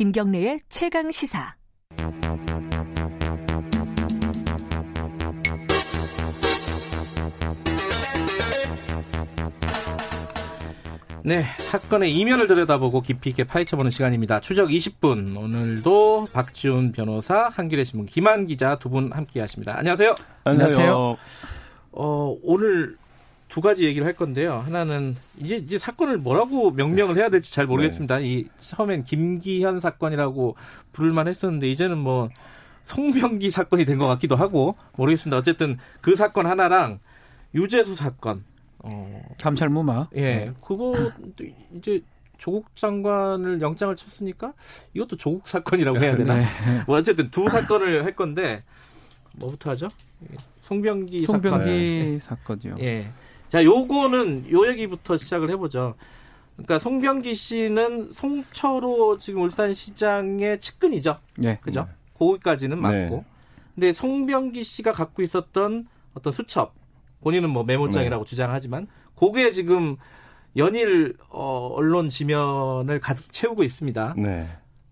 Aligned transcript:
김경래의 0.00 0.60
최강 0.70 1.10
시사. 1.10 1.56
네, 11.22 11.44
사건의 11.58 12.14
이면을 12.16 12.46
들여다보고 12.48 13.02
깊이 13.02 13.30
있게 13.30 13.44
파헤쳐보는 13.44 13.90
시간입니다. 13.90 14.40
추적 14.40 14.68
20분. 14.68 15.36
오늘도 15.36 16.26
박지훈 16.32 16.92
변호사, 16.92 17.48
한겨레 17.52 17.84
신문 17.84 18.06
김한 18.06 18.46
기자 18.46 18.78
두 18.78 18.88
분 18.90 19.12
함께하십니다. 19.12 19.76
안녕하세요. 19.78 20.16
안녕하세요. 20.44 21.16
어, 21.92 22.36
오늘 22.42 22.94
두 23.50 23.60
가지 23.60 23.84
얘기를 23.84 24.06
할 24.06 24.14
건데요. 24.14 24.62
하나는 24.64 25.16
이제 25.36 25.56
이제 25.56 25.76
사건을 25.76 26.18
뭐라고 26.18 26.70
명명을 26.70 27.16
해야 27.16 27.28
될지 27.28 27.52
잘 27.52 27.66
모르겠습니다. 27.66 28.18
네. 28.18 28.24
이 28.26 28.46
처음엔 28.58 29.02
김기현 29.04 29.80
사건이라고 29.80 30.56
부를만 30.92 31.26
했었는데 31.28 31.68
이제는 31.68 31.98
뭐 31.98 32.30
송병기 32.84 33.50
사건이 33.50 33.84
된 33.84 33.98
것 33.98 34.06
같기도 34.06 34.36
하고 34.36 34.76
모르겠습니다. 34.96 35.36
어쨌든 35.36 35.78
그 36.00 36.14
사건 36.14 36.46
하나랑 36.46 37.00
유재수 37.54 37.96
사건 37.96 38.44
어. 38.78 39.20
감찰 39.42 39.68
무마. 39.68 40.06
예. 40.14 40.20
네. 40.20 40.52
그거 40.64 40.94
이제 41.76 42.02
조국 42.38 42.74
장관을 42.76 43.60
영장을 43.60 43.94
쳤으니까 43.96 44.54
이것도 44.94 45.16
조국 45.16 45.46
사건이라고 45.48 45.98
해야 46.00 46.16
되나? 46.16 46.36
네. 46.36 46.44
뭐 46.86 46.96
어쨌든 46.96 47.30
두 47.30 47.48
사건을 47.50 48.04
할 48.04 48.14
건데 48.16 48.62
뭐부터 49.34 49.70
하죠? 49.70 49.88
송병기, 50.62 51.24
송병기 51.24 52.20
사건. 52.20 52.60
이요 52.64 52.76
예. 52.80 53.10
자, 53.50 53.64
요거는 53.64 54.50
요 54.52 54.66
얘기부터 54.68 55.16
시작을 55.16 55.50
해보죠. 55.50 55.94
그러니까 56.54 56.78
송병기 56.78 57.34
씨는 57.34 58.10
송철호 58.10 59.18
지금 59.18 59.42
울산시장의 59.42 60.60
측근이죠. 60.60 61.18
네. 61.36 61.58
그죠? 61.60 61.82
네. 61.82 61.94
거기까지는 62.14 62.80
맞고. 62.80 62.94
네. 63.16 63.24
근데 63.74 63.92
송병기 63.92 64.62
씨가 64.62 64.92
갖고 64.92 65.22
있었던 65.22 65.88
어떤 66.14 66.32
수첩, 66.32 66.74
본인은 67.22 67.50
뭐 67.50 67.64
메모장이라고 67.64 68.24
네. 68.24 68.28
주장하지만 68.28 68.86
그게 69.16 69.50
지금 69.52 69.96
연일 70.56 71.16
어, 71.28 71.70
언론 71.72 72.08
지면을 72.08 73.00
가득 73.00 73.32
채우고 73.32 73.64
있습니다. 73.64 74.14
네. 74.18 74.46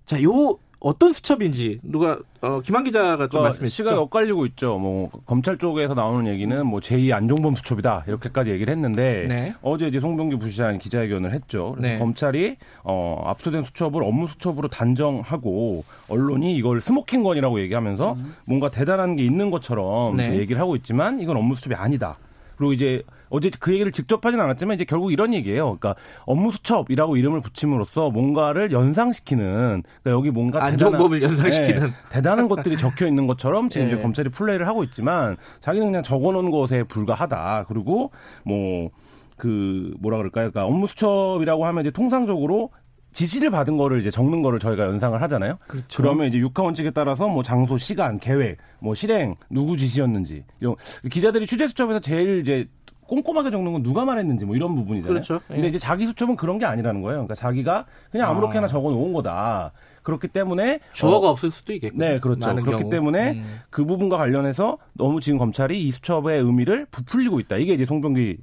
자, 0.07 0.23
요 0.23 0.59
어떤 0.81 1.11
수첩인지 1.11 1.81
누가 1.83 2.19
어, 2.41 2.61
김한 2.61 2.85
기자가 2.85 3.17
좀 3.17 3.41
그러니까 3.41 3.49
말씀해 3.49 3.69
주시죠. 3.69 3.89
시가 3.89 4.01
엇갈리고 4.01 4.47
있죠. 4.47 4.79
뭐 4.79 5.11
검찰 5.27 5.59
쪽에서 5.59 5.95
나오는 5.95 6.31
얘기는 6.31 6.65
뭐 6.65 6.79
제2 6.81 7.13
안종범 7.13 7.57
수첩이다 7.57 8.05
이렇게까지 8.07 8.51
얘기를 8.51 8.73
했는데 8.73 9.27
네. 9.29 9.55
어제 9.61 9.89
이제 9.89 9.99
송병기 9.99 10.37
부시장 10.37 10.79
기자회견을 10.79 11.33
했죠. 11.33 11.75
네. 11.81 11.99
검찰이 11.99 12.57
어, 12.85 13.23
압수된 13.27 13.65
수첩을 13.65 14.05
업무 14.05 14.29
수첩으로 14.29 14.69
단정하고 14.69 15.85
언론이 16.09 16.57
이걸 16.57 16.81
스모킹건이라고 16.81 17.61
얘기하면서 17.61 18.13
음. 18.13 18.35
뭔가 18.45 18.71
대단한 18.71 19.17
게 19.17 19.25
있는 19.25 19.51
것처럼 19.51 20.17
네. 20.17 20.37
얘기를 20.37 20.61
하고 20.61 20.77
있지만 20.77 21.19
이건 21.19 21.37
업무 21.37 21.57
수첩이 21.57 21.75
아니다. 21.75 22.17
그리고 22.59 22.73
이제 22.73 23.03
어제 23.31 23.51
그 23.59 23.73
얘기를 23.73 23.93
직접 23.93 24.25
하진 24.25 24.41
않았지만 24.41 24.75
이제 24.75 24.85
결국 24.85 25.13
이런 25.13 25.33
얘기예요. 25.33 25.77
그러니까 25.79 25.95
업무 26.25 26.51
수첩이라고 26.51 27.17
이름을 27.17 27.41
붙임으로써 27.41 28.11
뭔가를 28.11 28.73
연상시키는 28.73 29.83
그러니까 30.03 30.11
여기 30.11 30.31
뭔가 30.31 30.65
안정법을 30.65 31.23
연상시키는 31.23 31.81
네, 31.81 31.93
대단한 32.11 32.49
것들이 32.49 32.77
적혀 32.77 33.07
있는 33.07 33.27
것처럼 33.27 33.69
지금 33.69 33.87
네. 33.87 33.93
이제 33.93 34.03
검찰이 34.03 34.31
플레이를 34.31 34.67
하고 34.67 34.83
있지만 34.85 35.37
자기는 35.61 35.87
그냥 35.87 36.03
적어놓은 36.03 36.51
것에 36.51 36.83
불과하다. 36.83 37.67
그리고 37.69 38.11
뭐 38.45 38.91
그 39.39 39.95
뭐라 40.01 40.19
그럴까요? 40.19 40.51
그러니까 40.51 40.67
업무 40.67 40.87
수첩이라고 40.89 41.65
하면 41.65 41.85
이제 41.85 41.91
통상적으로 41.91 42.71
지시를 43.13 43.51
받은 43.51 43.77
거를 43.77 43.99
이제 44.01 44.11
적는 44.11 44.43
거를 44.43 44.59
저희가 44.59 44.85
연상을 44.85 45.21
하잖아요. 45.23 45.59
그렇죠. 45.67 46.03
그러면 46.03 46.29
이제 46.29 46.39
육하 46.39 46.63
원칙에 46.63 46.91
따라서 46.91 47.29
뭐 47.29 47.43
장소, 47.43 47.79
시간, 47.79 48.19
계획, 48.19 48.59
뭐 48.79 48.95
실행, 48.95 49.35
누구 49.51 49.77
지시였는지 49.77 50.45
이런 50.61 50.77
기자들이 51.11 51.47
취재 51.47 51.67
수첩에서 51.67 52.01
제일 52.01 52.41
이제 52.41 52.69
꼼꼼하게 53.09 53.51
적는 53.51 53.73
건 53.73 53.83
누가 53.83 54.05
말했는지 54.05 54.45
뭐 54.45 54.55
이런 54.55 54.75
부분이잖아요. 54.75 55.09
그렇죠. 55.13 55.41
근데 55.49 55.65
예. 55.65 55.69
이제 55.69 55.79
자기 55.79 56.07
수첩은 56.07 56.37
그런 56.37 56.59
게 56.59 56.67
아니라는 56.67 57.01
거예요. 57.01 57.17
그러니까 57.17 57.35
자기가 57.35 57.87
그냥 58.11 58.31
아무렇게나 58.31 58.67
아. 58.67 58.69
적어 58.69 58.91
놓은 58.91 59.15
거다. 59.15 59.73
그렇기 60.03 60.29
때문에 60.29 60.81
주어가 60.93 61.29
어, 61.29 61.31
없을 61.31 61.51
수도 61.51 61.73
있겠고. 61.73 61.99
네, 61.99 62.21
그렇죠. 62.21 62.41
그렇기 62.41 62.83
경우. 62.83 62.91
때문에 62.91 63.33
음. 63.33 63.61
그 63.71 63.85
부분과 63.85 64.17
관련해서 64.19 64.79
너무 64.93 65.21
지금 65.21 65.39
검찰이 65.39 65.83
이 65.83 65.91
수첩의 65.91 66.41
의미를 66.43 66.87
부풀리고 66.91 67.41
있다. 67.41 67.57
이게 67.57 67.75
이제 67.75 67.85
송병기 67.87 68.39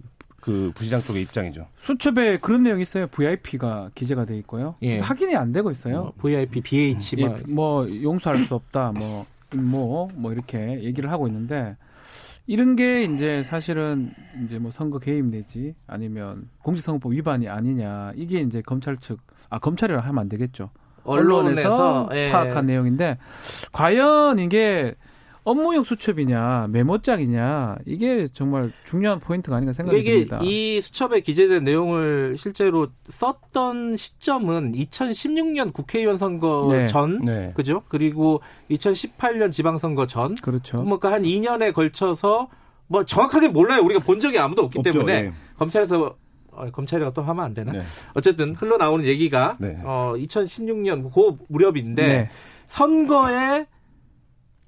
그 0.45 0.71
부시장 0.75 1.01
쪽의 1.01 1.23
입장이죠. 1.23 1.67
수첩에 1.81 2.37
그런 2.37 2.63
내용이 2.63 2.83
있어요. 2.83 3.07
VIP가 3.07 3.89
기재가 3.95 4.25
돼 4.25 4.37
있고요. 4.37 4.75
예. 4.83 4.99
확인이 4.99 5.35
안 5.35 5.51
되고 5.51 5.71
있어요. 5.71 6.03
뭐 6.03 6.13
VIP, 6.17 6.61
BH 6.61 7.15
예, 7.19 7.35
뭐 7.51 7.87
용서할 8.03 8.45
수 8.45 8.55
없다. 8.55 8.93
뭐 8.95 9.25
임모 9.53 10.11
뭐 10.13 10.31
이렇게 10.31 10.83
얘기를 10.83 11.11
하고 11.11 11.27
있는데 11.27 11.75
이런 12.47 12.75
게 12.75 13.03
이제 13.03 13.41
사실은 13.43 14.13
이제 14.45 14.59
뭐 14.59 14.69
선거 14.69 14.99
개입 14.99 15.25
내지 15.25 15.73
아니면 15.87 16.47
공직선거법 16.61 17.13
위반이 17.13 17.49
아니냐 17.49 18.11
이게 18.15 18.39
이제 18.39 18.61
검찰 18.61 18.97
측 18.97 19.19
아 19.49 19.59
검찰이라 19.59 19.99
하면 20.01 20.19
안 20.19 20.29
되겠죠. 20.29 20.69
언론에서, 21.03 21.61
언론에서 21.61 22.09
예. 22.13 22.31
파악한 22.31 22.65
내용인데 22.65 23.17
과연 23.71 24.39
이게 24.39 24.95
업무용 25.45 25.83
수첩이냐 25.83 26.67
메모장이냐 26.71 27.77
이게 27.85 28.27
정말 28.33 28.71
중요한 28.85 29.19
포인트가 29.19 29.55
아닌가 29.57 29.73
생각이 29.73 29.99
이게 29.99 30.11
듭니다. 30.25 30.39
이 30.41 30.81
수첩에 30.81 31.21
기재된 31.21 31.63
내용을 31.63 32.35
실제로 32.35 32.87
썼던 33.03 33.95
시점은 33.95 34.73
2016년 34.73 35.71
국회의원 35.71 36.17
선거 36.17 36.63
네. 36.71 36.87
전 36.87 37.19
네. 37.19 37.53
그죠? 37.55 37.83
그리고 37.87 38.41
2018년 38.71 39.51
지방선거 39.51 40.07
전 40.07 40.33
그렇죠. 40.35 40.81
뭐까 40.81 41.11
한 41.11 41.21
2년에 41.21 41.73
걸쳐서 41.73 42.49
뭐 42.87 43.03
정확하게 43.03 43.49
몰라요. 43.49 43.83
우리가 43.83 43.99
본 43.99 44.19
적이 44.19 44.39
아무도 44.39 44.63
없기 44.63 44.79
없죠. 44.79 44.93
때문에 44.93 45.21
네. 45.21 45.33
검찰에서 45.57 46.15
어, 46.53 46.71
검찰이라고 46.71 47.13
또 47.13 47.21
하면 47.21 47.45
안 47.45 47.53
되나? 47.53 47.71
네. 47.71 47.81
어쨌든 48.15 48.55
흘러나오는 48.55 49.05
얘기가 49.05 49.57
네. 49.59 49.77
어, 49.83 50.13
2016년 50.17 51.13
그 51.13 51.37
무렵인데 51.49 52.07
네. 52.07 52.29
선거에 52.65 53.67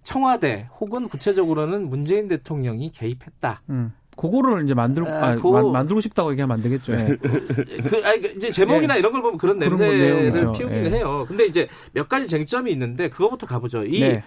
청와대 0.08 0.70
혹은 0.80 1.10
구체적으로는 1.10 1.90
문재인 1.90 2.30
대통령이 2.30 2.92
개입했다. 2.92 3.62
음. 3.70 3.92
그거를 4.16 4.64
이제 4.64 4.74
만들고 4.74 5.10
아, 5.10 5.32
아, 5.32 5.36
고... 5.36 5.70
만들고 5.70 6.00
싶다고 6.00 6.32
얘기하면 6.32 6.56
안 6.56 6.64
되겠죠. 6.64 6.94
네. 6.94 7.18
그 7.18 8.02
아니, 8.06 8.22
그 8.22 8.28
이제 8.38 8.50
제목이나 8.50 8.94
네. 8.94 9.02
이런 9.02 9.12
걸 9.12 9.22
보면 9.22 9.38
그런 9.38 9.60
냄새를 9.60 10.32
그런 10.32 10.54
피우기는 10.54 10.84
네. 10.86 10.98
해요. 10.98 11.26
근데 11.28 11.46
이제 11.46 11.68
몇 11.92 12.08
가지 12.08 12.26
쟁점이 12.26 12.72
있는데 12.72 13.10
그거부터 13.10 13.46
가보죠. 13.48 13.84
이 13.84 14.00
네. 14.00 14.24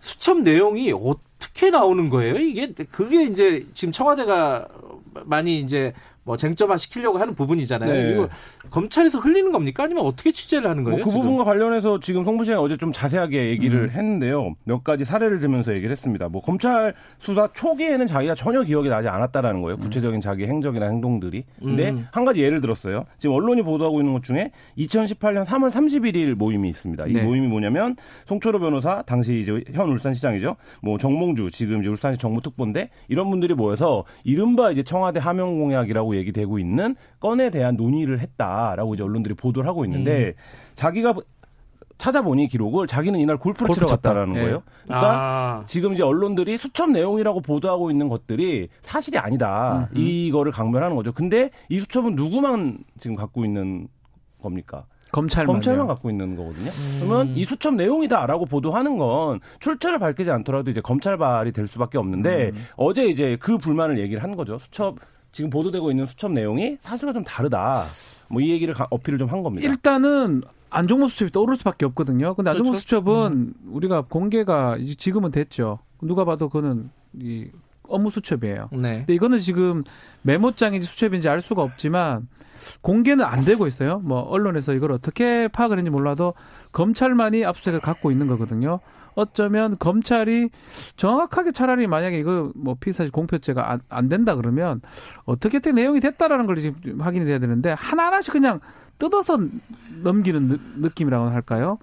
수첩 0.00 0.40
내용이 0.40 0.90
어떻게 0.92 1.68
나오는 1.68 2.08
거예요? 2.08 2.36
이게 2.36 2.72
그게 2.90 3.24
이제 3.24 3.66
지금 3.74 3.92
청와대가 3.92 4.66
많이 5.26 5.60
이제 5.60 5.92
뭐 6.30 6.36
쟁점화 6.36 6.76
시키려고 6.76 7.18
하는 7.18 7.34
부분이잖아요. 7.34 7.92
네. 7.92 8.12
이거 8.12 8.28
검찰에서 8.70 9.18
흘리는 9.18 9.50
겁니까? 9.50 9.82
아니면 9.82 10.06
어떻게 10.06 10.30
취재를 10.30 10.70
하는 10.70 10.84
거예요? 10.84 10.98
뭐그 10.98 11.10
부분과 11.10 11.42
관련해서 11.42 11.98
지금 11.98 12.24
송부 12.24 12.44
씨가 12.44 12.60
어제 12.60 12.76
좀 12.76 12.92
자세하게 12.92 13.48
얘기를 13.48 13.80
음. 13.80 13.90
했는데요. 13.90 14.54
몇 14.62 14.84
가지 14.84 15.04
사례를 15.04 15.40
들면서 15.40 15.74
얘기를 15.74 15.90
했습니다. 15.90 16.28
뭐 16.28 16.40
검찰 16.40 16.94
수사 17.18 17.48
초기에는 17.52 18.06
자기가 18.06 18.36
전혀 18.36 18.62
기억이 18.62 18.88
나지 18.88 19.08
않았다라는 19.08 19.60
거예요. 19.62 19.76
음. 19.76 19.80
구체적인 19.80 20.20
자기 20.20 20.46
행적이나 20.46 20.86
행동들이. 20.86 21.42
근데 21.58 21.90
음. 21.90 22.06
한 22.12 22.24
가지 22.24 22.40
예를 22.42 22.60
들었어요. 22.60 23.06
지금 23.18 23.34
언론이 23.34 23.62
보도하고 23.62 24.00
있는 24.00 24.12
것 24.12 24.22
중에 24.22 24.52
2018년 24.78 25.44
3월 25.44 25.70
31일 25.72 26.36
모임이 26.36 26.68
있습니다. 26.68 27.06
이 27.08 27.12
네. 27.14 27.22
모임이 27.24 27.48
뭐냐면 27.48 27.96
송철호 28.28 28.60
변호사 28.60 29.02
당시 29.02 29.40
이제 29.40 29.64
현 29.72 29.88
울산시장이죠. 29.88 30.54
뭐 30.80 30.96
정몽주 30.96 31.50
지금 31.50 31.80
이제 31.80 31.90
울산시 31.90 32.20
정무특보인데 32.20 32.90
이런 33.08 33.28
분들이 33.30 33.54
모여서 33.54 34.04
이른바 34.22 34.70
이제 34.70 34.84
청와대 34.84 35.18
하명 35.18 35.58
공약이라고 35.58 36.19
얘기되고 36.20 36.58
있는 36.58 36.96
건에 37.18 37.50
대한 37.50 37.76
논의를 37.76 38.20
했다라고 38.20 38.94
이제 38.94 39.02
언론들이 39.02 39.34
보도를 39.34 39.68
하고 39.68 39.84
있는데 39.84 40.28
음. 40.28 40.32
자기가 40.74 41.14
찾아보니 42.00 42.48
기록을 42.48 42.86
자기는 42.86 43.20
이날 43.20 43.36
골프를 43.36 43.68
골프 43.68 43.74
치러 43.74 43.86
갔다라는 43.86 44.32
네. 44.32 44.40
거예요. 44.40 44.62
그러니까 44.84 45.12
아. 45.12 45.64
지금 45.66 45.92
이제 45.92 46.02
언론들이 46.02 46.56
수첩 46.56 46.90
내용이라고 46.90 47.42
보도하고 47.42 47.90
있는 47.90 48.08
것들이 48.08 48.68
사실이 48.80 49.18
아니다. 49.18 49.90
음. 49.92 49.96
이거를 49.96 50.50
강변하는 50.50 50.96
거죠. 50.96 51.12
근데 51.12 51.50
이 51.68 51.78
수첩은 51.78 52.16
누구만 52.16 52.78
지금 52.98 53.16
갖고 53.16 53.44
있는 53.44 53.86
겁니까? 54.42 54.86
검찰만 55.12 55.54
검찰만 55.54 55.86
갖고 55.88 56.08
있는 56.08 56.36
거거든요. 56.36 56.70
음. 56.70 56.98
그러면 57.00 57.36
이 57.36 57.44
수첩 57.44 57.74
내용이다라고 57.74 58.46
보도하는 58.46 58.96
건 58.96 59.40
출처를 59.58 59.98
밝히지 59.98 60.30
않더라도 60.30 60.70
이제 60.70 60.80
검찰발이 60.80 61.52
될 61.52 61.66
수밖에 61.66 61.98
없는데 61.98 62.52
음. 62.54 62.64
어제 62.76 63.06
이제 63.06 63.36
그 63.38 63.58
불만을 63.58 63.98
얘기를 63.98 64.22
한 64.22 64.36
거죠. 64.36 64.58
수첩 64.58 64.96
지금 65.32 65.50
보도되고 65.50 65.90
있는 65.90 66.06
수첩 66.06 66.32
내용이 66.32 66.76
사실과 66.80 67.12
좀 67.12 67.22
다르다. 67.24 67.84
뭐 68.28 68.40
이 68.42 68.50
얘기를 68.50 68.74
어필을 68.90 69.18
좀 69.18 69.28
한 69.28 69.42
겁니다. 69.42 69.68
일단은 69.68 70.42
안종범 70.70 71.08
수첩이 71.08 71.30
떠오를 71.32 71.56
수밖에 71.56 71.84
없거든요. 71.86 72.34
근데 72.34 72.50
안종범 72.50 72.72
그렇죠? 72.72 72.80
수첩은 72.80 73.32
음. 73.32 73.54
우리가 73.70 74.02
공개가 74.02 74.76
이제 74.76 74.94
지금은 74.94 75.32
됐죠. 75.32 75.80
누가 76.00 76.24
봐도 76.24 76.48
그는 76.48 76.90
이 77.12 77.48
업무 77.88 78.08
수첩이에요. 78.10 78.68
네. 78.72 78.98
근데 78.98 79.14
이거는 79.14 79.38
지금 79.38 79.82
메모장인지 80.22 80.86
수첩인지 80.86 81.28
알 81.28 81.42
수가 81.42 81.62
없지만 81.62 82.28
공개는 82.82 83.24
안 83.24 83.44
되고 83.44 83.66
있어요. 83.66 83.98
뭐 84.04 84.20
언론에서 84.20 84.74
이걸 84.74 84.92
어떻게 84.92 85.48
파악을 85.48 85.78
했는지 85.78 85.90
몰라도 85.90 86.34
검찰만이 86.70 87.44
압수수색을 87.44 87.80
갖고 87.80 88.12
있는 88.12 88.28
거거든요. 88.28 88.78
어쩌면 89.14 89.76
검찰이 89.78 90.50
정확하게 90.96 91.52
차라리 91.52 91.86
만약에 91.86 92.18
이거 92.18 92.50
뭐 92.54 92.76
피사실 92.78 93.12
공표죄가 93.12 93.70
안, 93.70 93.80
안 93.88 94.08
된다 94.08 94.34
그러면 94.34 94.80
어떻게 95.24 95.60
어떻게 95.60 95.72
내용이 95.72 96.00
됐다라는 96.00 96.46
걸 96.46 96.56
지금 96.56 97.00
확인이 97.00 97.24
돼야 97.26 97.38
되는데 97.38 97.70
하나하나씩 97.72 98.32
그냥 98.32 98.60
뜯어서 98.98 99.38
넘기는 100.02 100.48
느, 100.48 100.56
느낌이라고 100.76 101.28
할까요? 101.28 101.78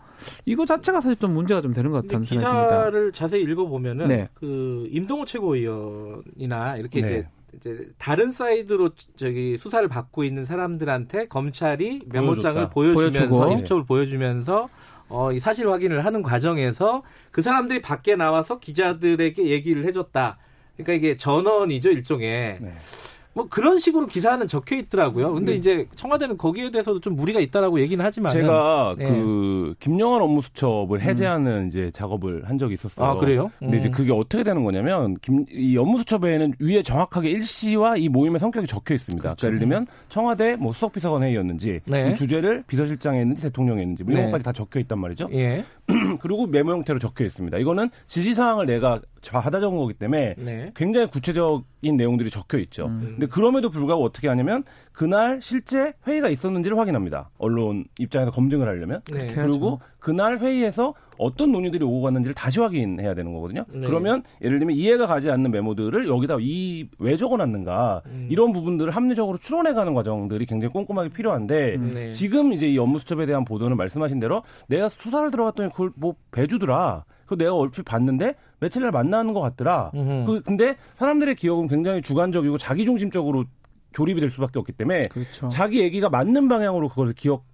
이거 0.45 0.65
자체가 0.65 0.99
사실 0.99 1.17
좀 1.17 1.33
문제가 1.33 1.61
좀 1.61 1.73
되는 1.73 1.91
것 1.91 2.03
같다는 2.03 2.23
생각이 2.23 2.51
듭니다. 2.51 2.75
기사를 2.75 3.11
자세히 3.11 3.43
읽어보면은 3.43 4.07
네. 4.07 4.27
그 4.33 4.87
임동호 4.91 5.25
최고위원이나 5.25 6.77
이렇게 6.77 7.01
네. 7.01 7.07
이제 7.07 7.27
이제 7.55 7.89
다른 7.97 8.31
사이드로 8.31 8.91
저기 9.15 9.57
수사를 9.57 9.87
받고 9.87 10.23
있는 10.23 10.45
사람들한테 10.45 11.27
검찰이 11.27 12.01
메모장을 12.07 12.69
보여주면서 12.69 13.27
보여주고. 13.27 13.51
인수첩을 13.51 13.85
보여주면서 13.85 14.69
어, 15.09 15.31
이 15.31 15.39
사실 15.39 15.69
확인을 15.69 16.05
하는 16.05 16.21
과정에서 16.21 17.03
그 17.31 17.41
사람들이 17.41 17.81
밖에 17.81 18.15
나와서 18.15 18.59
기자들에게 18.59 19.47
얘기를 19.47 19.85
해줬다. 19.85 20.37
그러니까 20.75 20.93
이게 20.93 21.17
전언이죠 21.17 21.89
일종의. 21.89 22.57
네. 22.61 22.73
뭐 23.37 23.47
그런 23.47 23.77
식으로 23.77 24.07
기사는 24.07 24.47
적혀 24.47 24.75
있더라고요. 24.77 25.31
근데 25.31 25.51
네. 25.51 25.57
이제 25.59 25.87
청와대는 25.93 26.39
거기에 26.39 26.71
대해서도 26.71 26.99
좀 26.99 27.15
무리가 27.15 27.39
있다라고 27.39 27.79
얘기는 27.79 28.03
하지만 28.03 28.31
제가 28.31 28.95
네. 28.97 29.07
그 29.07 29.75
김영한 29.79 30.23
업무 30.23 30.41
수첩을 30.41 31.01
해제하는 31.01 31.51
음. 31.51 31.67
이제 31.67 31.91
작업을 31.91 32.49
한 32.49 32.57
적이 32.57 32.73
있었어요. 32.73 33.05
아 33.05 33.15
그래요? 33.15 33.51
근데 33.59 33.77
음. 33.77 33.79
이제 33.79 33.89
그게 33.91 34.11
어떻게 34.11 34.43
되는 34.43 34.63
거냐면 34.63 35.13
김, 35.21 35.45
이 35.51 35.77
업무 35.77 35.99
수첩에는 35.99 36.53
위에 36.59 36.81
정확하게 36.81 37.29
일시와 37.29 37.97
이 37.97 38.09
모임의 38.09 38.39
성격이 38.39 38.65
적혀 38.65 38.95
있습니다. 38.95 39.21
그렇죠. 39.21 39.35
그러니까 39.35 39.47
예를 39.47 39.59
들면 39.59 39.87
청와대 40.09 40.55
뭐 40.55 40.73
수석비서관 40.73 41.21
회의였는지 41.21 41.81
네. 41.85 42.09
그 42.09 42.15
주재를 42.15 42.63
비서실장이 42.65 43.19
했는지 43.19 43.43
대통령이 43.43 43.81
했는지 43.81 44.03
뭐 44.03 44.13
이런 44.13 44.25
네. 44.25 44.31
것까지 44.31 44.45
다 44.45 44.51
적혀 44.51 44.79
있단 44.79 44.97
말이죠. 44.97 45.27
예. 45.33 45.63
그리고 46.19 46.47
메모 46.47 46.71
형태로 46.71 46.97
적혀 46.97 47.23
있습니다. 47.23 47.55
이거는 47.59 47.91
지시사항을 48.07 48.65
내가 48.65 48.99
받아 49.31 49.59
적은 49.59 49.77
거기 49.77 49.93
때문에 49.93 50.35
네. 50.37 50.71
굉장히 50.75 51.07
구체적인 51.07 51.97
내용들이 51.97 52.29
적혀 52.29 52.57
있죠. 52.59 52.85
음. 52.87 53.15
근데 53.17 53.27
그럼에도 53.27 53.69
불구하고 53.69 54.03
어떻게 54.03 54.27
하냐면 54.27 54.63
그날 54.91 55.39
실제 55.41 55.93
회의가 56.07 56.29
있었는지를 56.29 56.77
확인합니다. 56.77 57.29
언론 57.37 57.85
입장에서 57.99 58.31
검증을 58.31 58.67
하려면. 58.67 59.01
네. 59.11 59.27
그리고 59.27 59.79
그날 59.99 60.39
회의에서 60.39 60.95
어떤 61.19 61.51
논의들이 61.51 61.83
오고 61.83 62.01
갔는지를 62.01 62.33
다시 62.35 62.59
확인해야 62.59 63.13
되는 63.15 63.33
거거든요. 63.33 63.65
네. 63.73 63.87
그러면 63.87 64.23
예를 64.41 64.59
들면 64.59 64.75
이해가 64.75 65.07
가지 65.07 65.29
않는 65.31 65.51
메모들을 65.51 66.07
여기다 66.07 66.37
이 66.39 66.87
왜 66.99 67.15
적어놨는가 67.15 68.03
음. 68.07 68.27
이런 68.29 68.53
부분들을 68.53 68.91
합리적으로 68.91 69.37
추론해가는 69.37 69.93
과정들이 69.93 70.45
굉장히 70.45 70.71
꼼꼼하게 70.73 71.09
필요한데 71.09 71.75
음. 71.75 71.91
네. 71.93 72.11
지금 72.11 72.53
이제 72.53 72.67
이 72.67 72.77
업무 72.77 72.99
수첩에 72.99 73.25
대한 73.25 73.45
보도는 73.45 73.77
말씀하신 73.77 74.19
대로 74.19 74.43
내가 74.67 74.89
수사를 74.89 75.29
들어갔더니 75.31 75.69
그걸 75.71 75.91
뭐 75.95 76.15
배주더라. 76.31 77.03
그 77.27 77.37
내가 77.37 77.53
얼핏 77.55 77.83
봤는데 77.83 78.33
며칠 78.59 78.81
날 78.81 78.91
만나는 78.91 79.33
것 79.33 79.41
같더라. 79.41 79.91
그 80.25 80.41
근데 80.43 80.77
사람들의 80.95 81.35
기억은 81.35 81.67
굉장히 81.67 82.01
주관적이고 82.01 82.57
자기 82.57 82.85
중심적으로 82.85 83.45
조립이 83.93 84.19
될 84.19 84.29
수밖에 84.29 84.57
없기 84.57 84.71
때문에 84.71 85.03
그렇죠. 85.09 85.49
자기 85.49 85.81
얘기가 85.81 86.09
맞는 86.09 86.47
방향으로 86.47 86.89
그것을 86.89 87.13
기억 87.13 87.45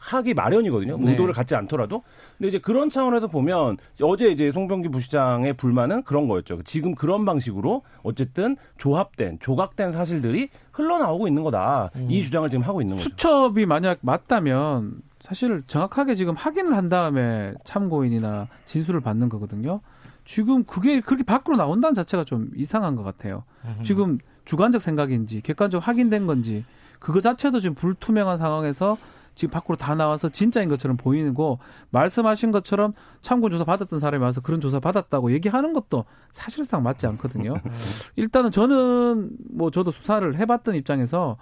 하기 0.00 0.32
마련이거든요. 0.34 0.96
네. 0.96 1.10
의도를 1.10 1.34
갖지 1.34 1.56
않더라도. 1.56 2.02
근데 2.36 2.48
이제 2.48 2.58
그런 2.58 2.88
차원에서 2.88 3.26
보면 3.26 3.78
어제 4.02 4.28
이제 4.28 4.52
송병기 4.52 4.90
부시장의 4.90 5.54
불만은 5.54 6.04
그런 6.04 6.28
거였죠. 6.28 6.62
지금 6.62 6.94
그런 6.94 7.24
방식으로 7.24 7.82
어쨌든 8.04 8.56
조합된 8.76 9.38
조각된 9.40 9.92
사실들이 9.92 10.50
흘러나오고 10.72 11.26
있는 11.26 11.42
거다. 11.42 11.90
음. 11.96 12.06
이 12.08 12.22
주장을 12.22 12.48
지금 12.48 12.64
하고 12.64 12.80
있는 12.80 12.96
거죠. 12.96 13.10
수첩이 13.10 13.66
만약 13.66 13.98
맞다면 14.02 15.02
사실 15.20 15.62
정확하게 15.66 16.14
지금 16.14 16.34
확인을 16.34 16.76
한 16.76 16.88
다음에 16.88 17.54
참고인이나 17.64 18.48
진술을 18.66 19.00
받는 19.00 19.28
거거든요. 19.28 19.80
지금 20.24 20.64
그게 20.64 21.00
그렇게 21.00 21.24
밖으로 21.24 21.56
나온다는 21.56 21.94
자체가 21.94 22.24
좀 22.24 22.50
이상한 22.54 22.96
것 22.96 23.02
같아요. 23.02 23.44
음. 23.64 23.82
지금 23.82 24.18
주관적 24.44 24.80
생각인지 24.82 25.40
객관적 25.40 25.86
확인된 25.86 26.26
건지 26.26 26.64
그거 26.98 27.20
자체도 27.20 27.60
지금 27.60 27.74
불투명한 27.74 28.36
상황에서 28.36 28.96
지금 29.34 29.52
밖으로 29.52 29.76
다 29.76 29.94
나와서 29.94 30.28
진짜인 30.28 30.68
것처럼 30.68 30.96
보이고 30.96 31.60
말씀하신 31.90 32.50
것처럼 32.50 32.92
참고 33.22 33.48
조사 33.50 33.64
받았던 33.64 34.00
사람이 34.00 34.22
와서 34.22 34.40
그런 34.40 34.60
조사 34.60 34.80
받았다고 34.80 35.32
얘기하는 35.32 35.72
것도 35.72 36.04
사실상 36.32 36.82
맞지 36.82 37.06
않거든요. 37.06 37.54
음. 37.54 37.70
일단은 38.16 38.50
저는 38.50 39.30
뭐 39.50 39.70
저도 39.70 39.92
수사를 39.92 40.36
해봤던 40.36 40.74
입장에서 40.74 41.36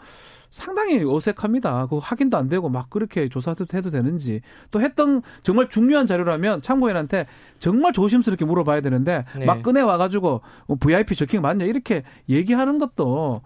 상당히 0.56 1.05
어색합니다. 1.05 1.87
그 1.91 1.99
확인도 1.99 2.38
안 2.38 2.49
되고 2.49 2.69
막 2.70 2.88
그렇게 2.88 3.29
조사도 3.29 3.67
해도 3.75 3.91
되는지 3.91 4.41
또 4.70 4.81
했던 4.81 5.20
정말 5.43 5.69
중요한 5.69 6.06
자료라면 6.06 6.62
참고인한테 6.62 7.26
정말 7.58 7.93
조심스럽게 7.93 8.47
물어봐야 8.47 8.81
되는데 8.81 9.26
네. 9.38 9.44
막 9.44 9.62
꺼내 9.62 9.82
와가지고 9.82 10.41
뭐 10.67 10.76
VIP 10.81 11.14
적힌 11.14 11.43
맞냐 11.43 11.67
이렇게 11.67 12.05
얘기하는 12.31 12.79
것도 12.79 13.43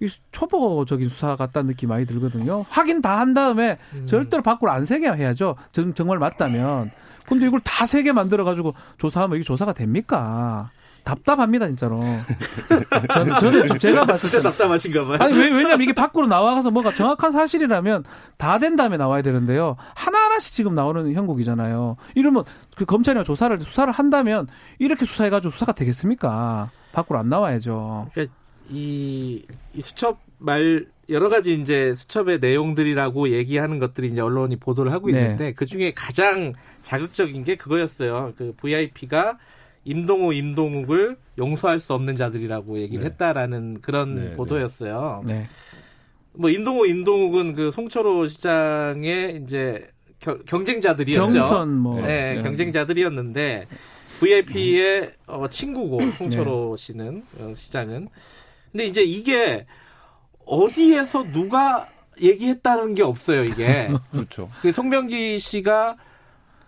이 0.00 0.08
초보적인 0.32 1.08
수사 1.08 1.36
같다는 1.36 1.68
느낌 1.70 1.90
많이 1.90 2.04
들거든요. 2.04 2.64
확인 2.68 3.00
다 3.00 3.20
한 3.20 3.32
다음에 3.32 3.78
음. 3.94 4.06
절대로 4.06 4.42
밖으로 4.42 4.72
안 4.72 4.84
세게 4.84 5.08
해야죠. 5.08 5.54
정말 5.94 6.18
맞다면. 6.18 6.90
근데 7.26 7.46
이걸 7.46 7.60
다 7.60 7.86
세게 7.86 8.12
만들어가지고 8.12 8.74
조사하면 8.98 9.36
이게 9.36 9.44
조사가 9.44 9.72
됩니까? 9.72 10.70
답답합니다 11.04 11.66
진짜로. 11.66 12.00
저는, 13.12 13.38
저는 13.38 13.78
제가 13.78 14.06
봤을 14.06 14.30
때 14.30 14.42
답답하신가 14.48 15.04
봐요. 15.04 15.18
아니 15.20 15.34
왜 15.34 15.50
왜냐면 15.50 15.82
이게 15.82 15.92
밖으로 15.92 16.26
나와서 16.26 16.70
뭐가 16.70 16.94
정확한 16.94 17.32
사실이라면 17.32 18.04
다 18.36 18.60
된 18.60 18.76
다음에 18.76 18.96
나와야 18.96 19.22
되는데요. 19.22 19.76
하나 19.94 20.18
하나씩 20.26 20.54
지금 20.54 20.74
나오는 20.74 21.12
형국이잖아요. 21.12 21.96
이러면 22.14 22.44
그 22.76 22.84
검찰이나 22.84 23.24
조사를 23.24 23.58
수사를 23.58 23.90
한다면 23.92 24.46
이렇게 24.78 25.06
수사해가지고 25.06 25.50
수사가 25.52 25.72
되겠습니까? 25.72 26.70
밖으로 26.92 27.18
안 27.18 27.28
나와야죠. 27.28 28.08
그러니까 28.12 28.34
이, 28.68 29.44
이 29.74 29.80
수첩 29.80 30.18
말 30.38 30.86
여러 31.08 31.28
가지 31.28 31.54
이제 31.54 31.94
수첩의 31.96 32.38
내용들이라고 32.40 33.30
얘기하는 33.30 33.78
것들이 33.78 34.08
이제 34.08 34.20
언론이 34.20 34.56
보도를 34.56 34.92
하고 34.92 35.10
네. 35.10 35.20
있는데 35.20 35.44
네. 35.46 35.52
그 35.54 35.66
중에 35.66 35.92
가장 35.92 36.52
자극적인 36.82 37.42
게 37.44 37.56
그거였어요. 37.56 38.32
그 38.36 38.54
VIP가 38.56 39.38
임동우, 39.84 40.32
임동욱을 40.34 41.16
용서할 41.38 41.80
수 41.80 41.94
없는 41.94 42.16
자들이라고 42.16 42.78
얘기를 42.78 43.02
네. 43.02 43.10
했다라는 43.10 43.80
그런 43.80 44.14
네, 44.14 44.22
네. 44.30 44.36
보도였어요. 44.36 45.22
네. 45.26 45.46
뭐 46.32 46.50
임동우, 46.50 46.86
임동욱은 46.86 47.54
그 47.54 47.70
송철호 47.70 48.28
시장의 48.28 49.42
이제 49.42 49.90
겨, 50.20 50.36
경쟁자들이었죠. 50.38 51.32
경선 51.32 51.76
뭐. 51.76 52.00
네, 52.00 52.34
네. 52.34 52.42
경쟁자들이었는데 52.42 53.66
VIP의 54.20 55.12
어, 55.26 55.48
친구고 55.48 56.00
송철호 56.18 56.76
씨는 56.76 57.24
어, 57.38 57.52
시장은. 57.56 58.08
근데 58.70 58.84
이제 58.84 59.02
이게 59.02 59.66
어디에서 60.44 61.32
누가 61.32 61.88
얘기했다는 62.20 62.94
게 62.94 63.02
없어요, 63.02 63.44
이게. 63.44 63.88
그렇죠. 64.12 64.50
그 64.60 64.72
송병기 64.72 65.38
씨가 65.38 65.96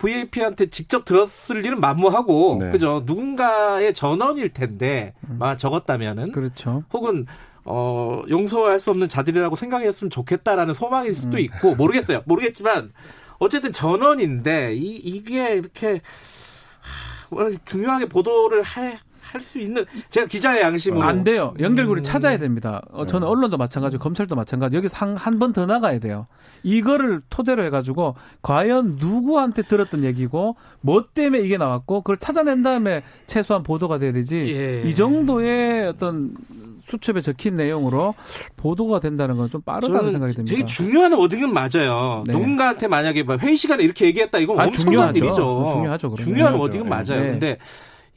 VIP한테 0.02 0.66
직접 0.66 1.04
들었을 1.04 1.64
일은 1.64 1.80
만무하고 1.80 2.58
네. 2.60 2.70
그죠 2.72 3.02
누군가의 3.06 3.94
전원일 3.94 4.52
텐데 4.52 5.14
음. 5.28 5.36
막 5.38 5.56
적었다면은 5.56 6.32
그렇죠. 6.32 6.82
혹은 6.92 7.26
어 7.64 8.22
용서할 8.28 8.80
수 8.80 8.90
없는 8.90 9.08
자들이라고 9.08 9.54
생각했으면 9.54 10.10
좋겠다라는 10.10 10.74
소망일 10.74 11.14
수도 11.14 11.36
음. 11.36 11.38
있고 11.38 11.76
모르겠어요 11.76 12.22
모르겠지만 12.26 12.92
어쨌든 13.38 13.72
전원인데 13.72 14.74
이 14.74 14.96
이게 14.96 15.54
이렇게 15.54 16.00
중요하게 17.64 18.06
보도를 18.06 18.64
해, 18.64 18.98
할 19.32 19.40
수 19.40 19.58
있는 19.58 19.84
제가 20.10 20.26
기자의 20.26 20.62
양심으로 20.62 21.02
안 21.02 21.24
돼요. 21.24 21.54
연결고리 21.58 22.00
음. 22.00 22.02
찾아야 22.02 22.38
됩니다. 22.38 22.80
어, 22.92 23.06
저는 23.06 23.26
네. 23.26 23.30
언론도 23.30 23.56
마찬가지고 23.56 24.02
검찰도 24.02 24.36
마찬가지. 24.36 24.76
여기서 24.76 25.14
한번 25.16 25.52
더 25.52 25.66
나가야 25.66 25.98
돼요. 25.98 26.26
이거를 26.62 27.22
토대로 27.30 27.64
해가지고 27.64 28.14
과연 28.42 28.96
누구한테 29.00 29.62
들었던 29.62 30.04
얘기고 30.04 30.56
뭐 30.80 31.04
때문에 31.12 31.42
이게 31.42 31.56
나왔고 31.56 32.02
그걸 32.02 32.18
찾아낸 32.18 32.62
다음에 32.62 33.02
최소한 33.26 33.62
보도가 33.62 33.98
돼야 33.98 34.12
되지. 34.12 34.36
예. 34.54 34.82
이 34.88 34.94
정도의 34.94 35.88
어떤 35.88 36.34
수첩에 36.86 37.20
적힌 37.20 37.56
내용으로 37.56 38.14
보도가 38.56 38.98
된다는 39.00 39.36
건 39.36 39.48
좀 39.52 39.60
빠르다는 39.62 40.10
생각이 40.10 40.34
듭니다. 40.34 40.54
되게 40.54 40.64
중요한 40.64 41.12
워딩은 41.12 41.52
맞아요. 41.52 42.22
네. 42.26 42.32
누군가한테 42.32 42.86
만약에 42.88 43.24
회의 43.40 43.56
시간에 43.56 43.82
이렇게 43.84 44.06
얘기했다 44.06 44.38
이건 44.38 44.58
아, 44.60 44.64
엄청난 44.64 45.14
중요하죠. 45.14 45.18
일이죠. 45.24 45.72
중요하죠. 45.74 46.10
그러면. 46.10 46.34
중요한 46.34 46.54
워딩은 46.54 46.88
맞아요. 46.88 47.04
네. 47.20 47.30
근데 47.32 47.58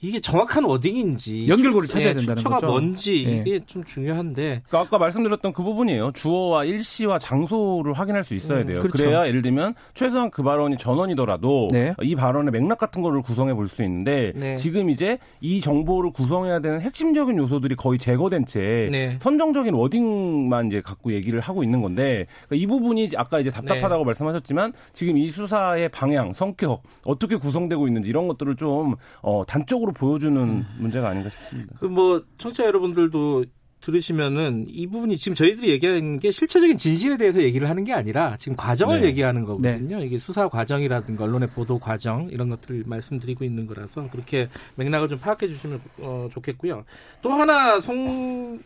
이게 0.01 0.19
정확한 0.19 0.65
워딩인지 0.65 1.47
연결고리를 1.47 1.87
찾아야 1.87 2.09
예, 2.09 2.15
된다는 2.15 2.43
거죠. 2.43 2.67
뭔지 2.67 3.25
예. 3.25 3.37
이게 3.37 3.59
좀 3.65 3.83
중요한데. 3.83 4.63
그러니까 4.67 4.79
아까 4.79 4.97
말씀드렸던 4.97 5.53
그 5.53 5.63
부분이에요. 5.63 6.11
주어와 6.13 6.65
일시와 6.65 7.17
장소를 7.17 7.93
확인할 7.93 8.23
수 8.23 8.35
있어야 8.35 8.61
음, 8.61 8.67
돼요. 8.67 8.77
음, 8.77 8.81
그렇죠. 8.81 9.05
그래야 9.05 9.27
예를 9.27 9.41
들면 9.41 9.73
최소한 9.93 10.29
그 10.29 10.43
발언이 10.43 10.77
전원이더라도 10.77 11.69
네. 11.71 11.95
이 12.01 12.15
발언의 12.15 12.51
맥락 12.51 12.77
같은 12.77 13.01
거를 13.01 13.21
구성해 13.21 13.53
볼 13.53 13.65
수 13.67 13.81
있는데 13.83 14.31
네. 14.35 14.57
지금 14.57 14.89
이제 14.91 15.17
이 15.41 15.59
정보를 15.59 16.11
구성해야 16.11 16.59
되는 16.59 16.79
핵심적인 16.81 17.35
요소들이 17.37 17.75
거의 17.75 17.97
제거된 17.97 18.45
채 18.45 18.89
네. 18.91 19.17
선정적인 19.21 19.73
워딩만 19.73 20.67
이제 20.67 20.81
갖고 20.81 21.11
얘기를 21.13 21.39
하고 21.39 21.63
있는 21.63 21.81
건데 21.81 22.27
그러니까 22.47 22.63
이 22.63 22.67
부분이 22.67 23.09
아까 23.17 23.39
이제 23.39 23.49
답답하다고 23.49 24.03
네. 24.03 24.05
말씀하셨지만 24.05 24.73
지금 24.93 25.17
이 25.17 25.29
수사의 25.29 25.89
방향, 25.89 26.33
성격 26.33 26.83
어떻게 27.05 27.35
구성되고 27.37 27.87
있는지 27.87 28.09
이런 28.09 28.27
것들을 28.27 28.55
좀 28.55 28.95
어, 29.23 29.43
단적으로 29.47 29.93
보여주는 29.95 30.37
음. 30.41 30.65
문제가 30.77 31.09
아닌가 31.09 31.29
싶습니다. 31.29 31.75
그 31.79 31.85
뭐 31.87 32.23
청취자 32.37 32.65
여러분들도 32.65 33.45
들으시면은 33.81 34.65
이 34.67 34.87
부분이 34.87 35.15
지금 35.17 35.35
저희들이 35.35 35.69
얘기하는 35.69 36.17
게 36.19 36.31
실체적인 36.31 36.75
진실에 36.77 37.17
대해서 37.17 37.41
얘기를 37.43 37.69
하는 37.69 37.83
게 37.83 37.93
아니라 37.93 38.35
지금 38.37 38.55
과정을 38.55 39.01
네. 39.01 39.07
얘기하는 39.07 39.45
거거든요. 39.45 39.99
네. 39.99 40.05
이게 40.05 40.17
수사 40.17 40.47
과정이라든가 40.49 41.23
언론의 41.23 41.49
보도 41.49 41.77
과정 41.77 42.27
이런 42.31 42.49
것들을 42.49 42.83
말씀드리고 42.87 43.43
있는 43.43 43.67
거라서 43.67 44.09
그렇게 44.09 44.49
맥락을 44.75 45.07
좀 45.07 45.19
파악해 45.19 45.47
주시면 45.47 45.81
어, 45.99 46.27
좋겠고요. 46.31 46.83
또 47.21 47.31
하나 47.31 47.79
송 47.79 48.59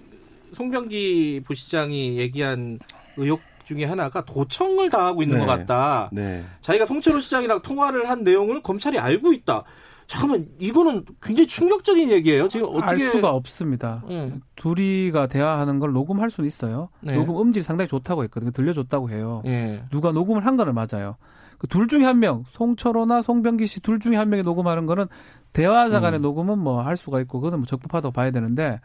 송병기 0.54 1.42
부시장이 1.46 2.18
얘기한 2.18 2.80
의혹 3.18 3.42
중에 3.70 3.86
하나가 3.86 4.26
도청을 4.26 4.90
당하고 4.90 5.22
있는 5.22 5.38
네. 5.40 5.46
것 5.46 5.52
같다. 5.52 6.10
네. 6.12 6.44
자기가 6.62 6.86
송철호 6.86 7.20
시장이랑 7.20 7.62
통화를 7.62 8.10
한 8.10 8.24
내용을 8.24 8.64
검찰이 8.64 8.98
알고 8.98 9.32
있다. 9.34 9.64
잠깐만 10.08 10.48
이거는 10.58 11.06
굉장히 11.22 11.46
충격적인 11.48 12.10
얘기예요. 12.10 12.48
지금 12.48 12.66
어떻게 12.72 13.06
알 13.06 13.12
수가 13.12 13.30
없습니다. 13.30 14.04
네. 14.10 14.34
둘이가 14.56 15.28
대화하는 15.28 15.78
걸 15.78 15.94
녹음할 15.94 16.32
수는 16.32 16.48
있어요. 16.48 16.90
네. 17.02 17.14
녹음 17.14 17.40
음질이 17.40 17.64
상당히 17.64 17.88
좋다고 17.88 18.24
했거든요. 18.24 18.50
들려줬다고 18.50 19.12
해요. 19.12 19.44
네. 19.46 19.84
누가 19.92 20.12
녹음을 20.12 20.48
한 20.48 20.58
거는 20.58 20.74
맞아요. 20.74 21.16
그 21.60 21.68
둘 21.68 21.88
중에 21.88 22.06
한 22.06 22.20
명, 22.20 22.44
송철호나 22.54 23.22
송병기 23.22 23.68
씨 23.68 23.82
둘 23.82 24.00
중에 24.00 24.16
한 24.16 24.30
명이 24.30 24.42
녹음하는 24.44 24.88
거는 24.88 25.06
대화자 25.54 26.00
간의 26.00 26.20
음. 26.20 26.24
녹음은 26.24 26.58
뭐 26.58 26.82
할 26.82 26.98
수가 26.98 27.20
있고 27.22 27.40
그거는 27.40 27.60
뭐 27.60 27.66
적법하다고 27.68 28.12
봐야 28.14 28.32
되는데 28.32 28.80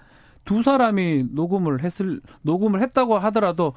두 0.45 0.63
사람이 0.63 1.29
녹음을 1.31 1.83
했을 1.83 2.21
녹음을 2.43 2.83
했다고 2.83 3.17
하더라도 3.19 3.73